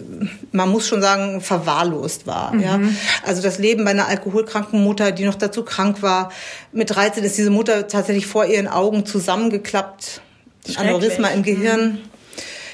man 0.52 0.70
muss 0.70 0.88
schon 0.88 1.02
sagen, 1.02 1.42
verwahrlost 1.42 2.28
war. 2.28 2.54
Mhm. 2.54 2.60
Ja? 2.62 2.80
Also 3.26 3.42
das 3.42 3.58
Leben 3.58 3.84
bei 3.84 3.92
einer 3.92 4.08
alkoholkranken 4.08 4.84
Mutter, 4.84 5.12
die 5.12 5.26
noch 5.26 5.36
dazu 5.36 5.64
krank 5.64 6.04
war. 6.04 6.32
Mit 6.72 6.92
13 6.92 7.24
ist 7.24 7.38
diese 7.38 7.50
Mutter 7.50 7.88
tatsächlich 7.88 8.28
vor 8.28 8.46
ihren 8.46 8.68
Augen 8.68 9.06
zusammengeklappt. 9.06 10.22
Aneurysma 10.76 11.30
im 11.30 11.44
Gehirn. 11.44 11.86
Mhm 11.86 12.17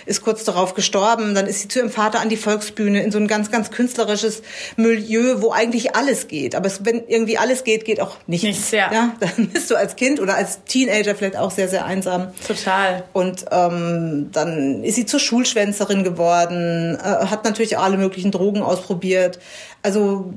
ist 0.05 0.21
kurz 0.21 0.44
darauf 0.44 0.73
gestorben. 0.73 1.35
Dann 1.35 1.47
ist 1.47 1.61
sie 1.61 1.67
zu 1.67 1.79
ihrem 1.79 1.89
Vater 1.89 2.19
an 2.19 2.29
die 2.29 2.38
Volksbühne 2.38 3.03
in 3.03 3.11
so 3.11 3.17
ein 3.17 3.27
ganz, 3.27 3.51
ganz 3.51 3.71
künstlerisches 3.71 4.41
Milieu, 4.75 5.41
wo 5.41 5.51
eigentlich 5.51 5.95
alles 5.95 6.27
geht. 6.27 6.55
Aber 6.55 6.67
es, 6.67 6.85
wenn 6.85 7.07
irgendwie 7.07 7.38
alles 7.38 7.63
geht, 7.63 7.85
geht 7.85 8.00
auch 8.00 8.17
nichts. 8.27 8.44
Nichts, 8.44 8.71
ja. 8.71 8.91
ja. 8.91 9.15
Dann 9.19 9.50
bist 9.50 9.69
du 9.71 9.75
als 9.75 9.95
Kind 9.95 10.19
oder 10.19 10.35
als 10.35 10.63
Teenager 10.65 11.15
vielleicht 11.15 11.38
auch 11.38 11.51
sehr, 11.51 11.67
sehr 11.67 11.85
einsam. 11.85 12.33
Total. 12.47 13.03
Und 13.13 13.45
ähm, 13.51 14.29
dann 14.31 14.83
ist 14.83 14.95
sie 14.95 15.05
zur 15.05 15.19
Schulschwänzerin 15.19 16.03
geworden, 16.03 16.95
äh, 16.95 17.03
hat 17.03 17.44
natürlich 17.45 17.77
alle 17.77 17.97
möglichen 17.97 18.31
Drogen 18.31 18.62
ausprobiert. 18.62 19.39
Also 19.81 20.33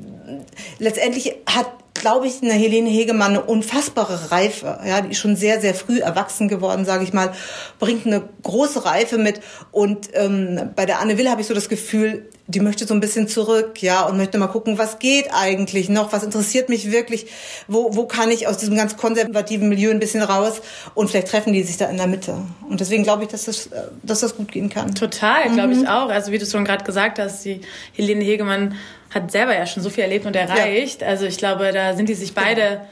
letztendlich 0.79 1.37
hat 1.47 1.67
glaube 2.07 2.29
ich, 2.29 2.41
eine 2.41 2.53
Helene 2.53 2.89
Hegemann 2.89 3.31
eine 3.31 3.43
unfassbare 3.43 4.31
Reife. 4.31 4.79
Ja, 4.87 5.01
die 5.01 5.11
ist 5.11 5.19
schon 5.19 5.35
sehr, 5.35 5.61
sehr 5.61 5.75
früh 5.75 5.99
erwachsen 5.99 6.47
geworden, 6.47 6.85
sage 6.85 7.03
ich 7.03 7.13
mal, 7.13 7.33
bringt 7.81 8.07
eine 8.07 8.23
große 8.45 8.85
Reife 8.85 9.19
mit. 9.19 9.41
Und 9.73 10.11
ähm, 10.13 10.71
bei 10.77 10.87
der 10.87 11.01
Anne 11.01 11.19
Will 11.19 11.29
habe 11.29 11.41
ich 11.41 11.49
so 11.49 11.55
das 11.55 11.69
Gefühl, 11.69 12.31
die 12.49 12.61
möchte 12.61 12.87
so 12.87 12.95
ein 12.95 13.01
bisschen 13.01 13.27
zurück, 13.27 13.83
ja, 13.83 14.03
und 14.03 14.17
möchte 14.17 14.39
mal 14.39 14.47
gucken, 14.47 14.79
was 14.79 14.99
geht 14.99 15.29
eigentlich 15.33 15.89
noch, 15.89 16.13
was 16.13 16.23
interessiert 16.23 16.69
mich 16.69 16.93
wirklich, 16.93 17.27
wo, 17.67 17.97
wo 17.97 18.07
kann 18.07 18.31
ich 18.31 18.47
aus 18.47 18.59
diesem 18.59 18.77
ganz 18.77 18.97
konservativen 18.97 19.69
Milieu 19.69 19.91
ein 19.91 19.99
bisschen 19.99 20.23
raus 20.23 20.63
und 20.95 21.11
vielleicht 21.11 21.29
treffen 21.29 21.53
die 21.53 21.65
sich 21.65 21.77
da 21.77 21.87
in 21.87 21.97
der 21.97 22.07
Mitte. 22.07 22.37
Und 22.69 22.81
deswegen 22.81 23.03
glaube 23.03 23.25
ich, 23.25 23.31
dass 23.31 23.47
das, 23.47 23.71
dass 24.03 24.21
das 24.21 24.37
gut 24.37 24.53
gehen 24.53 24.71
kann. 24.71 24.95
Total, 24.95 25.51
glaube 25.51 25.73
ich 25.73 25.81
mhm. 25.81 25.87
auch. 25.87 26.09
Also 26.09 26.31
wie 26.31 26.39
du 26.39 26.47
schon 26.47 26.65
gerade 26.65 26.85
gesagt 26.85 27.19
hast, 27.19 27.45
die 27.45 27.63
Helene 27.95 28.23
Hegemann 28.23 28.77
hat 29.13 29.33
selber 29.33 29.57
ja 29.57 29.67
schon 29.67 29.83
so 29.83 29.91
viel 29.91 30.05
erlebt 30.05 30.25
und 30.27 30.37
erreicht. 30.37 31.03
Ja. 31.03 31.09
Also 31.09 31.27
ich 31.27 31.39
glaube, 31.39 31.73
da 31.73 31.95
sind 31.95 32.09
die 32.09 32.15
sich 32.15 32.33
beide. 32.33 32.63
Genau. 32.63 32.87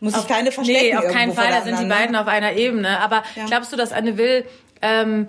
Muss 0.00 0.16
ich 0.16 0.26
keine 0.26 0.52
verstecken. 0.52 0.80
Nee, 0.82 0.96
auf 0.96 1.08
keinen 1.08 1.32
Fall, 1.32 1.48
da 1.50 1.62
sind 1.62 1.78
die 1.78 1.86
beiden 1.86 2.16
auf 2.16 2.26
einer 2.26 2.54
Ebene. 2.54 3.00
Aber 3.00 3.22
ja. 3.36 3.46
glaubst 3.46 3.72
du, 3.72 3.76
dass 3.76 3.92
Anne 3.92 4.16
Will 4.16 4.44
ähm, 4.82 5.28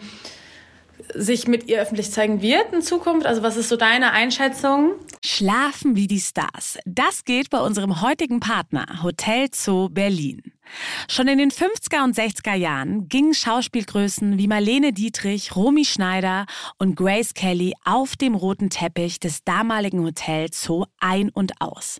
sich 1.13 1.47
mit 1.47 1.67
ihr 1.67 1.81
öffentlich 1.81 2.11
zeigen 2.11 2.41
wird 2.41 2.73
in 2.73 2.81
Zukunft? 2.81 3.25
Also 3.25 3.41
was 3.41 3.57
ist 3.57 3.69
so 3.69 3.77
deine 3.77 4.11
Einschätzung? 4.11 4.93
Schlafen 5.23 5.95
wie 5.95 6.07
die 6.07 6.19
Stars. 6.19 6.77
Das 6.85 7.23
geht 7.23 7.49
bei 7.49 7.59
unserem 7.59 8.01
heutigen 8.01 8.39
Partner 8.39 9.03
Hotel 9.03 9.47
Zoo 9.51 9.89
Berlin. 9.89 10.54
Schon 11.07 11.27
in 11.27 11.37
den 11.37 11.51
50er 11.51 12.03
und 12.03 12.15
60er 12.15 12.55
Jahren 12.55 13.07
gingen 13.07 13.33
Schauspielgrößen 13.33 14.37
wie 14.37 14.47
Marlene 14.47 14.91
Dietrich, 14.91 15.55
Romy 15.55 15.85
Schneider 15.85 16.45
und 16.77 16.95
Grace 16.95 17.33
Kelly 17.33 17.73
auf 17.83 18.15
dem 18.15 18.35
roten 18.35 18.69
Teppich 18.69 19.19
des 19.19 19.43
damaligen 19.43 20.03
Hotels 20.03 20.63
Zoo 20.63 20.85
ein 20.99 21.29
und 21.29 21.61
aus. 21.61 21.99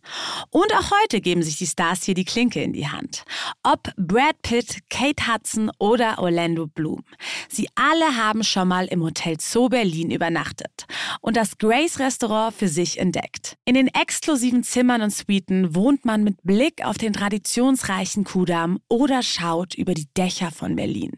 Und 0.49 0.73
auch 0.73 0.91
heute 1.03 1.21
geben 1.21 1.43
sich 1.43 1.57
die 1.57 1.67
Stars 1.67 2.03
hier 2.03 2.15
die 2.15 2.25
Klinke 2.25 2.61
in 2.61 2.73
die 2.73 2.87
Hand. 2.87 3.23
Ob 3.63 3.91
Brad 3.97 4.41
Pitt, 4.41 4.79
Kate 4.89 5.31
Hudson 5.31 5.71
oder 5.77 6.19
Orlando 6.19 6.67
Bloom. 6.67 7.03
Sie 7.49 7.67
alle 7.75 8.17
haben 8.17 8.43
schon 8.43 8.67
mal 8.67 8.85
im 8.85 9.03
Hotel 9.03 9.37
Zoo 9.39 9.69
Berlin 9.69 10.11
übernachtet 10.11 10.85
und 11.21 11.37
das 11.37 11.57
Grace 11.57 11.99
Restaurant 11.99 12.55
für 12.55 12.67
sich 12.67 12.99
entdeckt. 12.99 13.57
In 13.65 13.75
den 13.75 13.87
exklusiven 13.87 14.63
Zimmern 14.63 15.01
und 15.01 15.11
Suiten 15.11 15.75
wohnt 15.75 16.05
man 16.05 16.23
mit 16.23 16.41
Blick 16.43 16.83
auf 16.83 16.97
den 16.97 17.13
traditionsreichen 17.13 18.23
Kudamm 18.23 18.54
Kudamm 18.55 18.79
oder 18.87 19.21
schaut 19.21 19.75
über 19.75 19.93
die 19.93 20.07
Dächer 20.15 20.49
von 20.49 20.75
Berlin. 20.75 21.11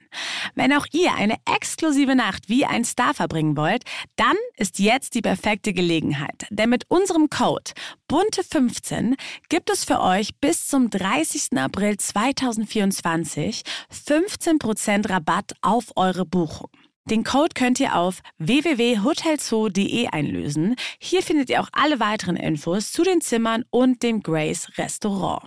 Wenn 0.55 0.73
auch 0.73 0.85
ihr 0.91 1.13
eine 1.13 1.35
exklusive 1.45 2.15
Nacht 2.15 2.49
wie 2.49 2.65
ein 2.65 2.83
Star 2.83 3.13
verbringen 3.13 3.55
wollt, 3.55 3.83
dann 4.15 4.35
ist 4.55 4.79
jetzt 4.79 5.13
die 5.13 5.21
perfekte 5.21 5.71
Gelegenheit. 5.73 6.47
Denn 6.49 6.69
mit 6.69 6.85
unserem 6.89 7.29
Code 7.29 7.71
Bunte15 8.09 9.15
gibt 9.49 9.69
es 9.69 9.85
für 9.85 10.01
euch 10.01 10.35
bis 10.39 10.67
zum 10.67 10.89
30. 10.89 11.57
April 11.57 11.97
2024 11.97 13.61
15% 13.91 15.09
Rabatt 15.09 15.53
auf 15.61 15.91
eure 15.95 16.25
Buchung. 16.25 16.69
Den 17.05 17.23
Code 17.23 17.53
könnt 17.53 17.79
ihr 17.79 17.95
auf 17.95 18.21
www.hotelzoo.de 18.39 20.07
einlösen. 20.07 20.75
Hier 20.99 21.21
findet 21.21 21.49
ihr 21.49 21.61
auch 21.61 21.69
alle 21.71 21.99
weiteren 21.99 22.35
Infos 22.35 22.91
zu 22.91 23.03
den 23.03 23.21
Zimmern 23.21 23.63
und 23.69 24.03
dem 24.03 24.21
Grace 24.21 24.69
Restaurant. 24.77 25.43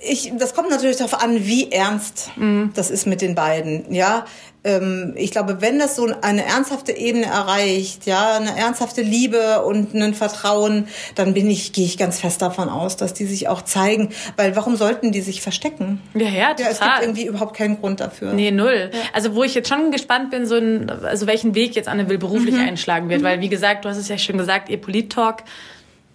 Ich, 0.00 0.32
das 0.38 0.54
kommt 0.54 0.70
natürlich 0.70 0.96
darauf 0.96 1.22
an, 1.22 1.44
wie 1.46 1.72
ernst 1.72 2.30
mhm. 2.36 2.72
das 2.74 2.90
ist 2.90 3.06
mit 3.06 3.20
den 3.20 3.34
beiden. 3.34 3.92
Ja, 3.92 4.24
ähm, 4.64 5.14
ich 5.16 5.30
glaube, 5.30 5.60
wenn 5.60 5.78
das 5.78 5.96
so 5.96 6.08
eine 6.20 6.44
ernsthafte 6.44 6.92
Ebene 6.92 7.26
erreicht, 7.26 8.06
ja, 8.06 8.36
eine 8.36 8.56
ernsthafte 8.56 9.02
Liebe 9.02 9.62
und 9.62 9.94
ein 9.94 10.14
Vertrauen, 10.14 10.88
dann 11.14 11.32
bin 11.32 11.48
ich, 11.48 11.72
gehe 11.72 11.84
ich 11.84 11.96
ganz 11.96 12.20
fest 12.20 12.42
davon 12.42 12.68
aus, 12.68 12.96
dass 12.96 13.14
die 13.14 13.26
sich 13.26 13.48
auch 13.48 13.62
zeigen. 13.62 14.10
Weil 14.36 14.56
warum 14.56 14.76
sollten 14.76 15.12
die 15.12 15.20
sich 15.20 15.42
verstecken? 15.42 16.00
Ja, 16.14 16.28
ja, 16.28 16.54
total. 16.54 16.64
Ja, 16.64 16.70
es 16.70 16.80
gibt 16.80 17.02
irgendwie 17.02 17.26
überhaupt 17.26 17.56
keinen 17.56 17.80
Grund 17.80 18.00
dafür. 18.00 18.32
Nee, 18.32 18.50
null. 18.50 18.90
Ja. 18.92 18.98
Also 19.12 19.34
wo 19.34 19.44
ich 19.44 19.54
jetzt 19.54 19.68
schon 19.68 19.90
gespannt 19.90 20.30
bin, 20.30 20.44
so 20.44 20.56
ein, 20.56 20.90
also 20.90 21.26
welchen 21.26 21.54
Weg 21.54 21.76
jetzt 21.76 21.88
Anne 21.88 22.08
Will 22.08 22.18
beruflich 22.18 22.54
mhm. 22.54 22.60
einschlagen 22.60 23.08
wird, 23.08 23.20
mhm. 23.20 23.26
weil 23.26 23.40
wie 23.40 23.48
gesagt, 23.48 23.84
du 23.84 23.88
hast 23.88 23.96
es 23.96 24.08
ja 24.08 24.18
schon 24.18 24.38
gesagt, 24.38 24.68
ihr 24.68 24.80
Polit-Talk 24.80 25.44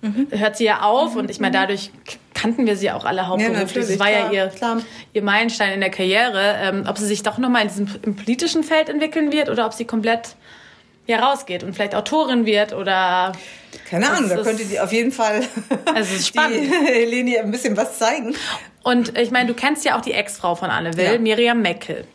mhm. 0.02 0.28
hört 0.32 0.58
sie 0.58 0.66
ja 0.66 0.82
auf 0.82 1.14
mhm. 1.14 1.22
und 1.22 1.32
ich 1.32 1.40
meine, 1.40 1.58
dadurch 1.58 1.92
kannten 2.44 2.66
wir 2.66 2.76
sie 2.76 2.92
auch 2.92 3.06
alle 3.06 3.28
hauptberuflich. 3.28 3.88
Ja, 3.88 3.92
das 3.92 4.00
war 4.00 4.10
klar, 4.10 4.34
ja 4.34 4.44
ihr, 4.44 4.48
klar. 4.50 4.82
ihr 5.14 5.24
Meilenstein 5.24 5.72
in 5.72 5.80
der 5.80 5.90
Karriere. 5.90 6.58
Ähm, 6.60 6.84
ob 6.88 6.98
sie 6.98 7.08
sich 7.08 7.24
doch 7.24 7.38
nochmal 7.38 7.62
in 7.62 7.70
diesem 7.70 7.88
im 8.04 8.18
politischen 8.18 8.64
Feld 8.64 8.90
entwickeln 8.90 9.32
wird 9.32 9.50
oder 9.50 9.66
ob 9.66 9.74
sie 9.74 9.86
komplett 9.86 10.36
ja 11.08 11.20
rausgeht 11.20 11.64
und 11.64 11.74
vielleicht 11.74 11.96
Autorin 11.96 12.46
wird 12.46 12.74
oder 12.74 13.32
keine 13.90 14.10
Ahnung, 14.10 14.30
da 14.30 14.38
könnte 14.38 14.66
die 14.66 14.80
auf 14.80 14.92
jeden 14.92 15.12
Fall 15.12 15.42
also 15.86 16.16
ist 16.16 16.28
spannend. 16.28 16.72
Helene 16.86 17.40
ein 17.40 17.52
bisschen 17.52 17.78
was 17.78 17.98
zeigen. 17.98 18.36
Und 18.84 19.18
ich 19.18 19.32
meine, 19.32 19.48
du 19.48 19.54
kennst 19.54 19.86
ja 19.86 19.98
auch 19.98 20.02
die 20.02 20.12
Ex-Frau 20.12 20.56
von 20.56 20.70
Anne 20.70 20.98
Will, 20.98 21.14
ja. 21.14 21.18
Miriam 21.18 21.62
Meckel. 21.62 22.06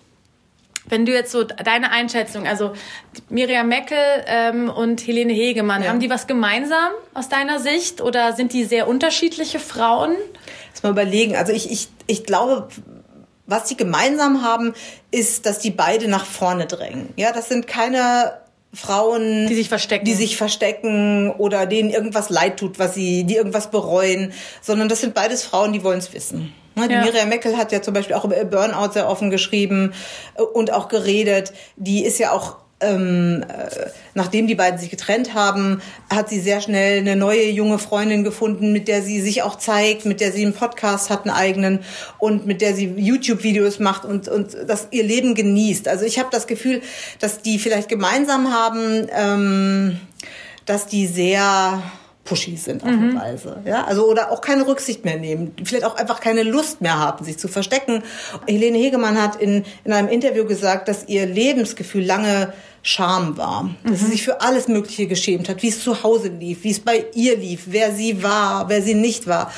Wenn 0.88 1.06
du 1.06 1.12
jetzt 1.12 1.32
so 1.32 1.44
deine 1.44 1.90
Einschätzung, 1.90 2.46
also 2.46 2.72
Miriam 3.28 3.68
Meckel 3.68 3.98
ähm, 4.26 4.68
und 4.68 5.06
Helene 5.06 5.32
Hegemann, 5.32 5.82
ja. 5.82 5.88
haben 5.88 6.00
die 6.00 6.10
was 6.10 6.26
gemeinsam 6.26 6.90
aus 7.14 7.28
deiner 7.28 7.60
Sicht 7.60 8.00
oder 8.00 8.32
sind 8.32 8.52
die 8.52 8.64
sehr 8.64 8.88
unterschiedliche 8.88 9.58
Frauen? 9.58 10.16
Lass 10.72 10.82
mal 10.82 10.90
überlegen. 10.90 11.36
Also 11.36 11.52
ich, 11.52 11.70
ich, 11.70 11.88
ich 12.06 12.24
glaube, 12.24 12.68
was 13.46 13.68
sie 13.68 13.76
gemeinsam 13.76 14.42
haben, 14.42 14.74
ist, 15.10 15.46
dass 15.46 15.58
die 15.58 15.70
beide 15.70 16.08
nach 16.08 16.26
vorne 16.26 16.66
drängen. 16.66 17.08
Ja, 17.16 17.32
das 17.32 17.48
sind 17.48 17.66
keine 17.66 18.38
Frauen, 18.78 19.48
die 19.48 19.54
sich 19.54 19.68
verstecken, 19.68 20.04
die 20.04 20.14
sich 20.14 20.36
verstecken 20.36 21.32
oder 21.32 21.66
denen 21.66 21.90
irgendwas 21.90 22.30
leid 22.30 22.58
tut, 22.58 22.78
was 22.78 22.94
sie, 22.94 23.24
die 23.24 23.34
irgendwas 23.34 23.70
bereuen, 23.70 24.32
sondern 24.62 24.88
das 24.88 25.00
sind 25.00 25.14
beides 25.14 25.42
Frauen, 25.42 25.72
die 25.72 25.82
wollen 25.82 25.98
es 25.98 26.12
wissen. 26.12 26.54
Ne, 26.76 26.86
die 26.86 26.94
ja. 26.94 27.02
Miriam 27.02 27.28
Meckel 27.28 27.56
hat 27.56 27.72
ja 27.72 27.82
zum 27.82 27.92
Beispiel 27.92 28.14
auch 28.14 28.24
über 28.24 28.36
Burnout 28.44 28.92
sehr 28.92 29.08
offen 29.08 29.30
geschrieben 29.30 29.94
äh, 30.36 30.42
und 30.42 30.72
auch 30.72 30.86
geredet. 30.86 31.52
Die 31.76 32.04
ist 32.04 32.18
ja 32.18 32.30
auch 32.30 32.56
ähm, 32.80 33.44
äh, 33.48 33.90
nachdem 34.14 34.46
die 34.46 34.54
beiden 34.54 34.78
sich 34.78 34.90
getrennt 34.90 35.34
haben, 35.34 35.82
hat 36.12 36.28
sie 36.28 36.40
sehr 36.40 36.60
schnell 36.60 37.00
eine 37.00 37.16
neue 37.16 37.50
junge 37.50 37.78
Freundin 37.78 38.24
gefunden, 38.24 38.72
mit 38.72 38.88
der 38.88 39.02
sie 39.02 39.20
sich 39.20 39.42
auch 39.42 39.56
zeigt, 39.56 40.04
mit 40.04 40.20
der 40.20 40.32
sie 40.32 40.44
einen 40.44 40.54
Podcast 40.54 41.10
hat, 41.10 41.26
einen 41.26 41.34
eigenen 41.34 41.80
und 42.18 42.46
mit 42.46 42.60
der 42.60 42.74
sie 42.74 42.86
YouTube-Videos 42.96 43.80
macht 43.80 44.04
und, 44.04 44.28
und 44.28 44.56
das 44.66 44.88
ihr 44.90 45.04
Leben 45.04 45.34
genießt. 45.34 45.88
Also 45.88 46.04
ich 46.04 46.18
habe 46.18 46.28
das 46.30 46.46
Gefühl, 46.46 46.82
dass 47.18 47.42
die 47.42 47.58
vielleicht 47.58 47.88
gemeinsam 47.88 48.52
haben, 48.52 49.08
ähm, 49.12 50.00
dass 50.66 50.86
die 50.86 51.06
sehr 51.06 51.82
pushy 52.28 52.56
sind 52.56 52.82
auf 52.82 52.90
mhm. 52.90 53.10
eine 53.10 53.20
Weise. 53.20 53.56
Ja, 53.64 53.84
also 53.84 54.06
oder 54.06 54.30
auch 54.30 54.40
keine 54.40 54.66
Rücksicht 54.66 55.04
mehr 55.04 55.16
nehmen, 55.16 55.54
vielleicht 55.64 55.84
auch 55.84 55.96
einfach 55.96 56.20
keine 56.20 56.42
Lust 56.42 56.80
mehr 56.80 56.98
haben, 56.98 57.24
sich 57.24 57.38
zu 57.38 57.48
verstecken. 57.48 58.02
Helene 58.46 58.76
Hegemann 58.78 59.20
hat 59.20 59.36
in, 59.36 59.64
in 59.84 59.92
einem 59.92 60.08
Interview 60.08 60.44
gesagt, 60.44 60.88
dass 60.88 61.08
ihr 61.08 61.26
Lebensgefühl 61.26 62.04
lange 62.04 62.52
Scham 62.82 63.36
war, 63.36 63.70
dass 63.84 63.92
mhm. 63.92 63.96
sie 63.96 64.10
sich 64.12 64.22
für 64.22 64.40
alles 64.40 64.68
Mögliche 64.68 65.06
geschämt 65.06 65.48
hat, 65.48 65.62
wie 65.62 65.68
es 65.68 65.82
zu 65.82 66.02
Hause 66.02 66.28
lief, 66.28 66.64
wie 66.64 66.70
es 66.70 66.80
bei 66.80 67.06
ihr 67.14 67.36
lief, 67.36 67.64
wer 67.66 67.94
sie 67.94 68.22
war, 68.22 68.68
wer 68.68 68.82
sie 68.82 68.94
nicht 68.94 69.26
war. 69.26 69.50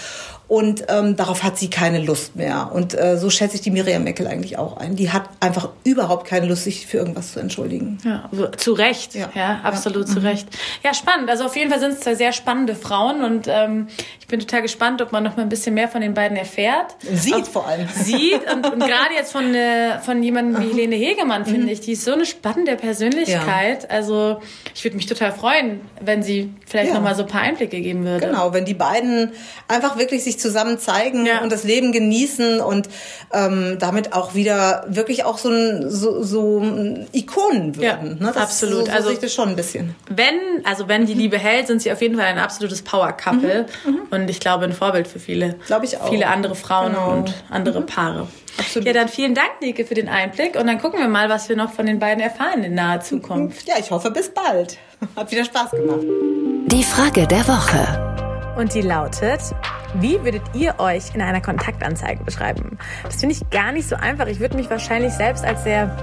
Und 0.50 0.82
ähm, 0.88 1.14
darauf 1.14 1.44
hat 1.44 1.58
sie 1.58 1.70
keine 1.70 2.00
Lust 2.00 2.34
mehr. 2.34 2.72
Und 2.74 2.98
äh, 2.98 3.16
so 3.16 3.30
schätze 3.30 3.54
ich 3.54 3.60
die 3.60 3.70
Miriam 3.70 4.02
Meckel 4.02 4.26
eigentlich 4.26 4.58
auch 4.58 4.78
ein. 4.78 4.96
Die 4.96 5.12
hat 5.12 5.22
einfach 5.38 5.68
überhaupt 5.84 6.26
keine 6.26 6.46
Lust, 6.46 6.64
sich 6.64 6.88
für 6.88 6.96
irgendwas 6.96 7.34
zu 7.34 7.38
entschuldigen. 7.38 7.98
Ja, 8.04 8.28
also 8.32 8.48
zu 8.48 8.72
Recht. 8.72 9.14
Ja, 9.14 9.30
ja 9.36 9.60
absolut 9.62 10.08
ja. 10.08 10.14
zu 10.14 10.18
mhm. 10.18 10.26
Recht. 10.26 10.48
Ja, 10.82 10.92
spannend. 10.92 11.30
Also 11.30 11.44
auf 11.44 11.54
jeden 11.54 11.70
Fall 11.70 11.78
sind 11.78 11.92
es 11.92 12.00
zwei 12.00 12.16
sehr 12.16 12.32
spannende 12.32 12.74
Frauen 12.74 13.22
und 13.22 13.46
ähm, 13.46 13.86
ich 14.18 14.26
bin 14.26 14.40
total 14.40 14.62
gespannt, 14.62 15.00
ob 15.02 15.12
man 15.12 15.22
noch 15.22 15.36
mal 15.36 15.44
ein 15.44 15.48
bisschen 15.48 15.72
mehr 15.72 15.86
von 15.86 16.00
den 16.00 16.14
beiden 16.14 16.36
erfährt. 16.36 16.96
Sieht 17.00 17.34
Auch 17.34 17.44
vor 17.44 17.68
allem. 17.68 17.86
Sieht 17.94 18.52
und, 18.52 18.66
und 18.72 18.80
gerade 18.80 19.14
jetzt 19.14 19.30
von, 19.30 19.54
äh, 19.54 20.00
von 20.00 20.20
jemandem 20.20 20.60
wie 20.64 20.70
Helene 20.70 20.96
Hegemann, 20.96 21.44
finde 21.44 21.66
mhm. 21.66 21.68
ich, 21.68 21.80
die 21.80 21.92
ist 21.92 22.04
so 22.04 22.14
eine 22.14 22.26
spannende 22.26 22.74
Persönlichkeit. 22.74 23.84
Ja. 23.84 23.88
Also 23.88 24.40
ich 24.74 24.82
würde 24.82 24.96
mich 24.96 25.06
total 25.06 25.30
freuen, 25.30 25.80
wenn 26.00 26.24
sie 26.24 26.52
vielleicht 26.66 26.88
ja. 26.88 26.94
noch 26.94 27.02
mal 27.02 27.14
so 27.14 27.22
ein 27.22 27.28
paar 27.28 27.42
Einblicke 27.42 27.80
geben 27.80 28.04
würde. 28.04 28.26
Genau, 28.26 28.52
wenn 28.52 28.64
die 28.64 28.74
beiden 28.74 29.30
einfach 29.68 29.96
wirklich 29.96 30.24
sich 30.24 30.39
zusammen 30.40 30.78
zeigen 30.78 31.26
ja. 31.26 31.42
und 31.42 31.52
das 31.52 31.64
Leben 31.64 31.92
genießen 31.92 32.60
und 32.60 32.88
ähm, 33.32 33.76
damit 33.78 34.12
auch 34.12 34.34
wieder 34.34 34.84
wirklich 34.88 35.24
auch 35.24 35.38
so, 35.38 35.50
ein, 35.50 35.90
so, 35.90 36.22
so 36.22 36.62
Ikonen 37.12 37.76
würden. 37.76 37.82
Ja, 37.82 37.96
ne? 38.02 38.32
das, 38.34 38.36
absolut. 38.36 38.86
So, 38.86 38.86
so 38.86 38.92
also 38.92 39.08
sehe 39.08 39.14
ich 39.14 39.20
das 39.20 39.34
schon 39.34 39.50
ein 39.50 39.56
bisschen. 39.56 39.94
Wenn, 40.08 40.64
also 40.64 40.88
wenn 40.88 41.06
die 41.06 41.14
Liebe 41.14 41.38
hält, 41.38 41.66
sind 41.66 41.82
sie 41.82 41.92
auf 41.92 42.00
jeden 42.00 42.16
Fall 42.16 42.26
ein 42.26 42.38
absolutes 42.38 42.82
Power-Couple 42.82 43.66
mhm. 43.84 43.90
mhm. 43.90 44.00
und 44.10 44.30
ich 44.30 44.40
glaube 44.40 44.64
ein 44.64 44.72
Vorbild 44.72 45.06
für 45.06 45.18
viele, 45.18 45.56
glaube 45.66 45.84
ich 45.84 45.98
auch. 45.98 46.08
viele 46.08 46.26
andere 46.28 46.54
Frauen 46.54 46.92
genau. 46.92 47.12
und 47.12 47.34
andere 47.50 47.80
mhm. 47.80 47.86
Paare. 47.86 48.28
Absolut. 48.58 48.86
Ja, 48.86 48.92
dann 48.92 49.08
vielen 49.08 49.34
Dank, 49.34 49.50
Nike, 49.62 49.84
für 49.84 49.94
den 49.94 50.08
Einblick 50.08 50.56
und 50.58 50.66
dann 50.66 50.78
gucken 50.78 51.00
wir 51.00 51.08
mal, 51.08 51.28
was 51.28 51.48
wir 51.48 51.56
noch 51.56 51.72
von 51.72 51.86
den 51.86 51.98
beiden 51.98 52.22
erfahren 52.22 52.62
in 52.62 52.74
naher 52.74 53.00
Zukunft. 53.00 53.66
Ja, 53.66 53.74
ich 53.78 53.90
hoffe, 53.90 54.10
bis 54.10 54.28
bald. 54.28 54.78
Hat 55.16 55.30
wieder 55.30 55.44
Spaß 55.44 55.70
gemacht. 55.70 56.04
Die 56.66 56.84
Frage 56.84 57.26
der 57.26 57.46
Woche. 57.48 58.54
Und 58.56 58.74
die 58.74 58.82
lautet, 58.82 59.40
wie 59.94 60.22
würdet 60.24 60.42
ihr 60.54 60.78
euch 60.78 61.14
in 61.14 61.22
einer 61.22 61.40
Kontaktanzeige 61.40 62.24
beschreiben? 62.24 62.78
Das 63.04 63.16
finde 63.16 63.34
ich 63.34 63.50
gar 63.50 63.72
nicht 63.72 63.88
so 63.88 63.96
einfach. 63.96 64.26
Ich 64.26 64.40
würde 64.40 64.56
mich 64.56 64.70
wahrscheinlich 64.70 65.12
selbst 65.12 65.44
als 65.44 65.64
sehr 65.64 65.96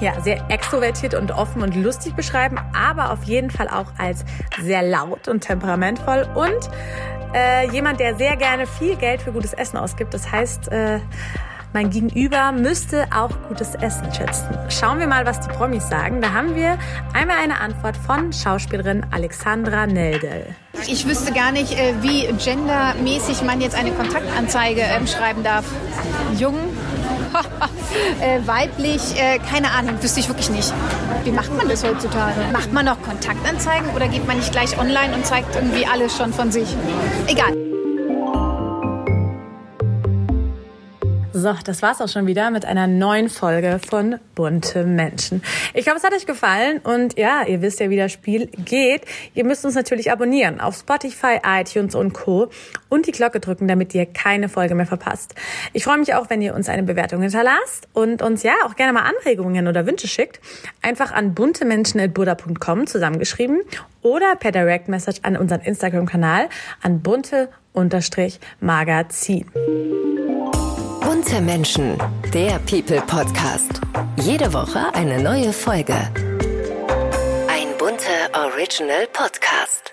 ja, 0.00 0.20
sehr 0.20 0.48
extrovertiert 0.48 1.14
und 1.14 1.32
offen 1.32 1.62
und 1.62 1.74
lustig 1.74 2.14
beschreiben, 2.14 2.58
aber 2.72 3.10
auf 3.10 3.24
jeden 3.24 3.50
Fall 3.50 3.68
auch 3.68 3.86
als 3.98 4.24
sehr 4.60 4.82
laut 4.82 5.26
und 5.26 5.40
temperamentvoll 5.40 6.28
und 6.34 6.70
äh, 7.34 7.68
jemand, 7.70 8.00
der 8.00 8.16
sehr 8.16 8.36
gerne 8.36 8.66
viel 8.66 8.96
Geld 8.96 9.22
für 9.22 9.32
gutes 9.32 9.52
Essen 9.52 9.76
ausgibt. 9.76 10.14
Das 10.14 10.30
heißt, 10.30 10.68
äh, 10.68 11.00
mein 11.72 11.90
Gegenüber 11.90 12.52
müsste 12.52 13.06
auch 13.14 13.30
gutes 13.48 13.74
Essen 13.74 14.12
schätzen. 14.12 14.56
Schauen 14.70 14.98
wir 15.00 15.06
mal, 15.06 15.26
was 15.26 15.40
die 15.40 15.48
Promis 15.48 15.88
sagen. 15.88 16.22
Da 16.22 16.32
haben 16.32 16.54
wir 16.54 16.78
einmal 17.12 17.36
eine 17.42 17.60
Antwort 17.60 17.96
von 17.96 18.32
Schauspielerin 18.32 19.04
Alexandra 19.10 19.86
Neldel. 19.86 20.54
Ich 20.86 21.06
wüsste 21.06 21.32
gar 21.32 21.52
nicht, 21.52 21.72
äh, 21.72 21.94
wie 22.00 22.26
gendermäßig 22.42 23.42
man 23.42 23.60
jetzt 23.60 23.76
eine 23.76 23.90
Kontaktanzeige 23.92 24.80
ähm, 24.80 25.06
schreiben 25.06 25.42
darf. 25.42 25.64
Jung, 26.38 26.54
äh, 28.20 28.46
weiblich, 28.46 29.00
äh, 29.16 29.38
keine 29.38 29.70
Ahnung, 29.72 30.02
wüsste 30.02 30.20
ich 30.20 30.28
wirklich 30.28 30.50
nicht. 30.50 30.72
Wie 31.24 31.32
macht 31.32 31.54
man 31.56 31.68
das 31.68 31.84
heutzutage? 31.84 32.40
Macht 32.52 32.72
man 32.72 32.86
noch 32.86 33.02
Kontaktanzeigen 33.02 33.90
oder 33.94 34.08
geht 34.08 34.26
man 34.26 34.38
nicht 34.38 34.52
gleich 34.52 34.78
online 34.78 35.14
und 35.14 35.26
zeigt 35.26 35.54
irgendwie 35.56 35.86
alles 35.86 36.16
schon 36.16 36.32
von 36.32 36.50
sich? 36.50 36.68
Egal. 37.26 37.67
So, 41.40 41.54
das 41.62 41.82
war's 41.82 42.00
auch 42.00 42.08
schon 42.08 42.26
wieder 42.26 42.50
mit 42.50 42.64
einer 42.64 42.88
neuen 42.88 43.28
Folge 43.28 43.78
von 43.88 44.18
Bunte 44.34 44.82
Menschen. 44.82 45.40
Ich 45.72 45.86
hoffe, 45.86 45.98
es 45.98 46.02
hat 46.02 46.12
euch 46.12 46.26
gefallen 46.26 46.78
und 46.78 47.16
ja, 47.16 47.44
ihr 47.46 47.62
wisst 47.62 47.78
ja, 47.78 47.90
wie 47.90 47.96
das 47.96 48.10
Spiel 48.10 48.48
geht. 48.64 49.02
Ihr 49.34 49.44
müsst 49.44 49.64
uns 49.64 49.76
natürlich 49.76 50.10
abonnieren 50.10 50.60
auf 50.60 50.74
Spotify, 50.74 51.38
iTunes 51.46 51.94
und 51.94 52.12
Co. 52.12 52.50
und 52.88 53.06
die 53.06 53.12
Glocke 53.12 53.38
drücken, 53.38 53.68
damit 53.68 53.94
ihr 53.94 54.04
keine 54.04 54.48
Folge 54.48 54.74
mehr 54.74 54.86
verpasst. 54.86 55.36
Ich 55.72 55.84
freue 55.84 55.98
mich 55.98 56.12
auch, 56.14 56.28
wenn 56.28 56.42
ihr 56.42 56.56
uns 56.56 56.68
eine 56.68 56.82
Bewertung 56.82 57.22
hinterlasst 57.22 57.86
und 57.92 58.20
uns 58.20 58.42
ja 58.42 58.54
auch 58.64 58.74
gerne 58.74 58.92
mal 58.92 59.02
Anregungen 59.02 59.68
oder 59.68 59.86
Wünsche 59.86 60.08
schickt. 60.08 60.40
Einfach 60.82 61.12
an 61.12 61.34
buntemenschen.buddha.com 61.34 62.88
zusammengeschrieben 62.88 63.60
oder 64.02 64.34
per 64.34 64.50
Direct 64.50 64.88
Message 64.88 65.20
an 65.22 65.36
unseren 65.36 65.60
Instagram-Kanal 65.60 66.48
an 66.82 67.00
bunte-magazin. 67.00 69.46
Bunte 71.28 71.42
Menschen, 71.42 71.98
der 72.32 72.58
People 72.60 73.02
Podcast. 73.02 73.82
Jede 74.16 74.50
Woche 74.54 74.80
eine 74.94 75.22
neue 75.22 75.52
Folge. 75.52 75.92
Ein 77.46 77.76
bunter 77.76 78.30
Original 78.32 79.06
Podcast. 79.12 79.87